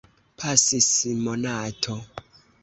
[0.37, 0.89] Pasis
[1.25, 1.93] monato.